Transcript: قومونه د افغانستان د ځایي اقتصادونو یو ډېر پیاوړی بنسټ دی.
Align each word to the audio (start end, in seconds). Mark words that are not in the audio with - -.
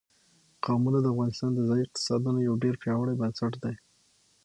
قومونه 0.65 0.99
د 1.01 1.05
افغانستان 1.13 1.51
د 1.53 1.59
ځایي 1.69 1.83
اقتصادونو 1.85 2.39
یو 2.47 2.55
ډېر 2.63 2.75
پیاوړی 2.83 3.15
بنسټ 3.21 3.53
دی. 3.63 3.75